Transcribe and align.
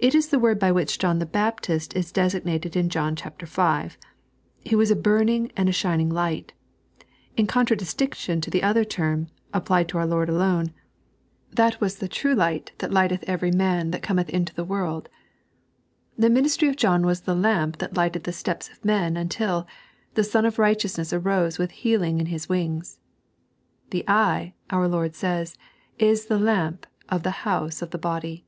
It 0.00 0.16
is 0.16 0.30
the 0.30 0.38
word 0.40 0.58
by 0.58 0.72
which 0.72 0.98
John 0.98 1.20
the 1.20 1.24
Bap 1.38 1.60
tist 1.60 1.94
is 1.94 2.10
designated 2.10 2.74
in 2.74 2.88
John 2.88 3.14
v.:" 3.14 3.90
He 4.68 4.74
was 4.74 4.90
a 4.90 4.96
burning 4.96 5.52
aud 5.56 5.68
a 5.68 5.72
shining 5.72 6.10
light"— 6.10 6.54
in 7.36 7.46
contradistinction 7.46 8.40
to 8.40 8.50
the 8.50 8.64
other 8.64 8.84
term, 8.84 9.28
applied 9.54 9.88
to 9.90 9.98
our 9.98 10.06
Lord 10.08 10.28
alone:" 10.28 10.74
That 11.60 11.80
was 11.80 11.98
the 12.00 12.08
true 12.08 12.34
Iiight 12.34 12.34
which 12.34 12.40
3.n.iized 12.40 12.40
by 12.40 12.46
Google 12.50 12.88
146 12.90 12.90
The 12.90 12.90
Intention 12.90 12.90
of 12.90 12.90
the 12.90 12.90
Sool. 12.90 12.94
lighteth 12.98 13.28
every 13.28 13.50
man 13.52 13.90
that 13.92 14.02
cometh 14.02 14.30
into 14.30 14.54
the 14.56 14.64
world." 14.64 15.08
The 16.18 16.30
ministry 16.30 16.68
of 16.68 16.76
John 16.76 17.06
was 17.06 17.20
the 17.20 17.36
lamp 17.36 17.78
that 17.78 17.96
lighted 17.96 18.24
the 18.24 18.32
steps 18.32 18.68
of 18.70 18.84
men 18.84 19.16
until" 19.16 19.68
the 20.16 20.24
Sun 20.24 20.46
of 20.46 20.58
Righteousness 20.58 21.12
arose 21.12 21.60
with 21.60 21.70
healing 21.70 22.18
in 22.18 22.26
Hid 22.26 22.44
wings." 22.48 22.98
The 23.90 24.02
eye, 24.08 24.54
our 24.70 24.88
Lord 24.88 25.14
says, 25.14 25.56
is 25.96 26.24
the 26.26 26.40
lamp 26.40 26.88
of 27.08 27.22
the 27.22 27.46
house 27.46 27.82
of 27.82 27.90
the 27.90 27.98
body. 27.98 28.44